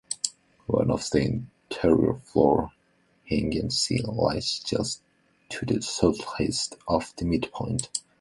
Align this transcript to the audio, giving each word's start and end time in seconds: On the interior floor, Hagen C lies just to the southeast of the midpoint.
On 0.67 0.87
the 0.87 1.19
interior 1.21 2.15
floor, 2.15 2.71
Hagen 3.25 3.69
C 3.69 4.01
lies 4.01 4.57
just 4.65 5.03
to 5.49 5.63
the 5.67 5.79
southeast 5.83 6.75
of 6.87 7.13
the 7.17 7.25
midpoint. 7.25 7.91